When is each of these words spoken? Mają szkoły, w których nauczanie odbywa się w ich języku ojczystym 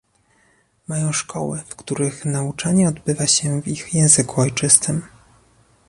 Mają 0.87 1.11
szkoły, 1.11 1.61
w 1.67 1.75
których 1.75 2.25
nauczanie 2.25 2.87
odbywa 2.87 3.27
się 3.27 3.61
w 3.61 3.67
ich 3.67 3.93
języku 3.93 4.41
ojczystym 4.41 5.01